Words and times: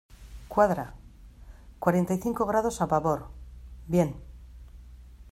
cuadra. 0.47 0.95
cuarenta 1.77 2.15
y 2.15 2.17
cinco 2.19 2.47
grados 2.47 2.81
a 2.81 2.87
babor. 2.87 3.27
bien. 3.87 4.15